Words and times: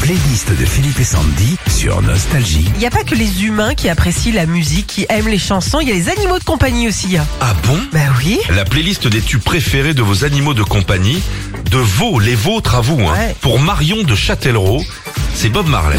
playlist 0.00 0.50
de 0.50 0.64
Philippe 0.64 1.00
et 1.00 1.04
Sandy 1.04 1.56
sur 1.68 2.00
Nostalgie. 2.02 2.64
Il 2.74 2.78
n'y 2.78 2.86
a 2.86 2.90
pas 2.90 3.02
que 3.04 3.14
les 3.14 3.44
humains 3.44 3.74
qui 3.74 3.88
apprécient 3.88 4.32
la 4.34 4.46
musique, 4.46 4.86
qui 4.86 5.06
aiment 5.08 5.28
les 5.28 5.38
chansons, 5.38 5.80
il 5.80 5.88
y 5.88 5.90
a 5.90 5.94
les 5.94 6.08
animaux 6.08 6.38
de 6.38 6.44
compagnie 6.44 6.88
aussi. 6.88 7.16
hein. 7.16 7.26
Ah 7.40 7.54
bon? 7.66 7.78
Bah 7.92 7.98
oui. 8.18 8.38
La 8.54 8.64
playlist 8.64 9.06
des 9.08 9.20
tubes 9.20 9.42
préférés 9.42 9.92
de 9.94 10.02
vos 10.02 10.24
animaux 10.24 10.54
de 10.54 10.62
compagnie, 10.62 11.22
de 11.70 11.78
vos, 11.78 12.18
les 12.18 12.34
vôtres 12.34 12.76
à 12.76 12.80
vous, 12.80 13.00
hein. 13.00 13.12
Ouais. 13.12 13.36
Pour 13.40 13.58
Marion 13.58 14.02
de 14.02 14.14
Châtellerault, 14.14 14.82
c'est 15.34 15.48
Bob 15.50 15.66
Marley. 15.68 15.98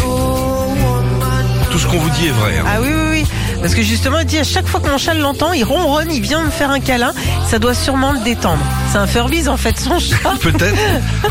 Tout 1.72 1.80
ce 1.80 1.88
qu'on 1.88 2.00
vous 2.00 2.10
dit 2.12 2.28
est 2.28 2.32
vrai. 2.32 2.58
hein. 2.58 2.64
Ah 2.68 2.82
oui, 2.82 2.90
oui, 2.92 3.10
oui. 3.12 3.26
Parce 3.62 3.76
que 3.76 3.84
justement, 3.84 4.20
il 4.20 4.26
dit 4.26 4.40
à 4.40 4.44
chaque 4.44 4.68
fois 4.68 4.80
que 4.80 4.90
mon 4.90 4.98
chat 4.98 5.14
l'entend, 5.14 5.54
il 5.54 5.64
ronronne, 5.64 6.12
il 6.12 6.22
vient 6.22 6.42
me 6.44 6.50
faire 6.50 6.72
un 6.72 6.80
câlin. 6.80 7.14
Ça 7.50 7.60
doit 7.60 7.76
sûrement 7.76 8.12
le 8.12 8.20
détendre. 8.20 8.64
C'est 8.92 8.98
un 8.98 9.08
Furbies 9.08 9.48
en 9.48 9.58
fait, 9.58 9.80
son 9.80 10.00
chat. 10.00 10.34
Peut-être. 10.42 10.78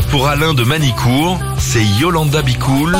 Pour 0.09 0.27
Alain 0.27 0.53
de 0.53 0.63
Manicourt, 0.63 1.39
c'est 1.59 1.83
Yolanda 1.83 2.41
Bicoul. 2.41 2.97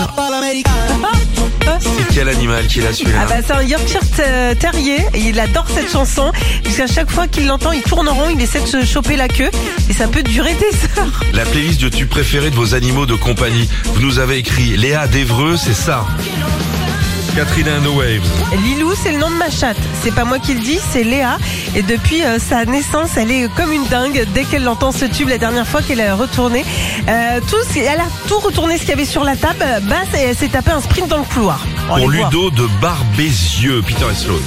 C'est 1.80 2.14
quel 2.14 2.30
animal 2.30 2.68
qui 2.68 2.82
l'a 2.82 2.94
celui-là 2.94 3.20
Ah 3.24 3.26
bah 3.28 3.36
c'est 3.46 3.54
un 3.54 3.64
Yorkshire 3.64 4.02
Te- 4.16 4.54
Terrier 4.56 4.98
et 5.14 5.20
il 5.30 5.40
adore 5.40 5.66
cette 5.74 5.92
chanson 5.92 6.32
puisqu'à 6.64 6.86
chaque 6.88 7.10
fois 7.10 7.28
qu'il 7.28 7.48
l'entend 7.48 7.72
il 7.72 7.82
tourne 7.82 8.08
en 8.10 8.14
rond, 8.14 8.30
il 8.34 8.42
essaie 8.42 8.62
de 8.62 8.66
se 8.68 8.86
choper 8.86 9.16
la 9.16 9.28
queue 9.28 9.50
et 9.90 9.94
ça 9.94 10.08
peut 10.08 10.22
durer 10.24 10.54
des 10.56 11.00
heures. 11.02 11.22
La 11.34 11.46
playlist 11.46 11.82
de 11.82 11.90
tubes 11.90 12.10
préférés 12.10 12.50
de 12.52 12.56
vos 12.56 12.74
animaux 12.76 13.06
de 13.06 13.16
compagnie. 13.16 13.68
Vous 13.86 14.02
nous 14.02 14.20
avez 14.20 14.38
écrit 14.38 14.76
Léa 14.78 15.08
d'Evreux, 15.08 15.56
c'est 15.58 15.74
ça. 15.74 16.06
Catherine 17.36 17.68
and 17.70 17.84
the 17.84 17.96
Waves. 17.96 18.28
Lilou 18.64 18.92
c'est 19.02 19.12
le 19.14 19.18
nom 19.18 19.30
de 19.30 19.36
ma 19.36 19.50
chatte, 19.50 19.78
c'est 20.04 20.14
pas 20.14 20.26
moi 20.26 20.38
qui 20.40 20.54
le 20.54 20.60
dis, 20.60 20.80
c'est 20.92 21.04
Léa 21.04 21.38
et 21.76 21.82
depuis 21.82 22.24
euh, 22.24 22.40
sa 22.40 22.66
naissance 22.66 23.12
elle 23.16 23.32
est 23.32 23.48
comme 23.56 23.72
une 23.72 23.86
dingue 23.88 24.26
dès 24.34 24.44
qu'elle 24.44 24.68
entend 24.68 24.92
ce 24.92 25.06
tube 25.06 25.30
la 25.30 25.38
dernière 25.38 25.66
fois 25.68 25.82
qu'elle 25.82 26.02
a 26.02 26.16
retourné. 26.16 26.66
Euh, 27.08 27.40
tout, 27.50 27.56
ce- 27.74 27.80
elle 27.80 28.00
a 28.00 28.08
tout 28.28 28.40
retourné 28.40 28.76
ce 28.76 28.82
qu'il 28.82 28.90
y 28.90 28.94
avait 28.94 29.06
sur 29.06 29.24
la 29.24 29.36
table, 29.36 29.64
bah 29.84 29.96
elle 30.14 30.36
s'est 30.36 30.50
tapé 30.50 30.72
un 30.72 30.82
sprint 30.82 31.08
dans 31.08 31.20
le 31.20 31.24
couloir. 31.24 31.66
On 31.90 31.98
Pour. 32.00 32.10
Ludo 32.10 32.52
de 32.52 32.68
Barbézieux, 32.82 33.82
Peter 33.82 34.06
et 34.12 34.16
Sloan. 34.16 34.40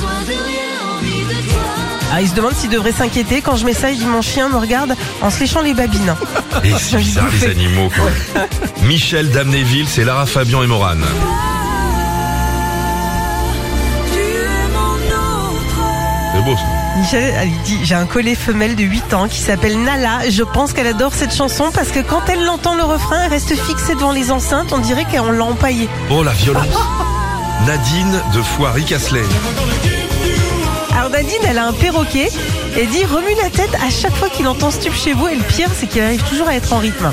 Ah, 2.12 2.20
il 2.20 2.28
se 2.28 2.34
demande 2.34 2.54
s'il 2.54 2.70
devrait 2.70 2.92
s'inquiéter 2.92 3.40
quand 3.40 3.56
je 3.56 3.64
mets 3.64 3.72
ça, 3.74 3.90
il 3.90 3.98
dit 3.98 4.04
mon 4.06 4.22
chien 4.22 4.48
me 4.48 4.56
regarde 4.56 4.94
en 5.22 5.30
se 5.30 5.40
léchant 5.40 5.62
les 5.62 5.74
babines. 5.74 6.14
Et 6.62 6.72
c'est 6.78 6.96
bizarre 6.98 7.26
les 7.40 7.46
animaux 7.50 7.88
quoi. 7.96 8.42
Michel 8.82 9.30
d'Amnéville, 9.30 9.86
c'est 9.88 10.04
Lara 10.04 10.26
Fabian 10.26 10.62
et 10.62 10.66
Morane. 10.66 11.04
Beau 16.44 16.56
ça. 16.56 16.62
Michel, 16.98 17.34
elle 17.36 17.50
dit 17.64 17.78
J'ai 17.82 17.94
un 17.94 18.06
collet 18.06 18.34
femelle 18.34 18.76
de 18.76 18.84
8 18.84 19.14
ans 19.14 19.28
qui 19.28 19.40
s'appelle 19.40 19.82
Nala. 19.82 20.28
Je 20.30 20.42
pense 20.42 20.72
qu'elle 20.72 20.86
adore 20.86 21.14
cette 21.14 21.34
chanson 21.34 21.70
parce 21.74 21.88
que 21.88 22.00
quand 22.00 22.22
elle 22.28 22.48
entend 22.48 22.74
le 22.74 22.84
refrain, 22.84 23.24
elle 23.24 23.30
reste 23.30 23.54
fixée 23.56 23.94
devant 23.94 24.12
les 24.12 24.30
enceintes. 24.30 24.72
On 24.72 24.78
dirait 24.78 25.04
qu'on 25.04 25.30
l'a 25.30 25.44
empaillée. 25.44 25.88
Oh 26.10 26.22
la 26.22 26.32
violence. 26.32 26.66
Nadine 27.66 28.20
de 28.34 28.42
Foiry 28.42 28.84
Casselet. 28.84 29.22
Alors 30.96 31.10
Nadine, 31.10 31.40
elle 31.48 31.58
a 31.58 31.66
un 31.66 31.72
perroquet 31.72 32.28
et 32.76 32.86
dit 32.86 33.04
Remue 33.04 33.34
la 33.42 33.50
tête 33.50 33.74
à 33.84 33.90
chaque 33.90 34.14
fois 34.14 34.28
qu'il 34.28 34.46
entend 34.46 34.70
ce 34.70 34.80
tube 34.80 34.94
chez 34.94 35.12
vous. 35.12 35.28
Et 35.28 35.34
le 35.34 35.42
pire, 35.42 35.70
c'est 35.74 35.86
qu'il 35.86 36.02
arrive 36.02 36.22
toujours 36.24 36.48
à 36.48 36.54
être 36.54 36.72
en 36.72 36.78
rythme. 36.78 37.10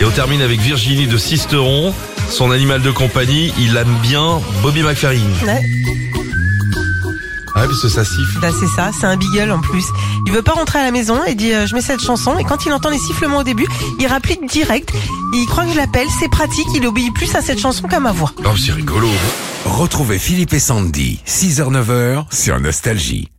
Et 0.00 0.04
on 0.04 0.10
termine 0.10 0.42
avec 0.42 0.60
Virginie 0.60 1.06
de 1.06 1.16
Sisteron. 1.16 1.94
Son 2.28 2.50
animal 2.50 2.80
de 2.80 2.90
compagnie, 2.90 3.52
il 3.58 3.76
aime 3.76 3.94
bien 4.00 4.40
Bobby 4.62 4.82
McFerrin. 4.82 5.20
Ouais, 5.44 5.62
Ah, 7.54 7.66
parce 7.66 7.82
que 7.82 7.88
ça 7.88 8.04
siffle. 8.04 8.40
bah 8.40 8.48
c'est 8.58 8.66
ça, 8.68 8.90
c'est 8.98 9.06
un 9.06 9.16
beagle 9.16 9.50
en 9.50 9.60
plus. 9.60 9.84
Il 10.26 10.32
veut 10.32 10.42
pas 10.42 10.52
rentrer 10.52 10.78
à 10.78 10.82
la 10.84 10.90
maison 10.90 11.22
et 11.24 11.34
dit 11.34 11.52
euh, 11.52 11.66
Je 11.66 11.74
mets 11.74 11.82
cette 11.82 12.00
chanson. 12.02 12.38
Et 12.38 12.44
quand 12.44 12.64
il 12.66 12.72
entend 12.72 12.88
les 12.90 12.98
sifflements 12.98 13.38
au 13.38 13.42
début, 13.42 13.66
il 13.98 14.06
rapplique 14.06 14.46
direct. 14.48 14.90
Il 15.34 15.46
croit 15.46 15.64
que 15.64 15.72
je 15.72 15.76
l'appelle, 15.76 16.08
c'est 16.20 16.28
pratique. 16.30 16.66
Il 16.74 16.86
obéit 16.86 17.12
plus 17.14 17.34
à 17.34 17.42
cette 17.42 17.58
chanson 17.58 17.88
qu'à 17.88 18.00
ma 18.00 18.12
voix. 18.12 18.32
Oh, 18.44 18.56
c'est 18.56 18.72
rigolo. 18.72 19.08
Retrouvez 19.64 20.18
Philippe 20.18 20.52
et 20.54 20.58
Sandy, 20.58 21.20
6h-9h 21.26 22.24
sur 22.34 22.58
Nostalgie. 22.60 23.31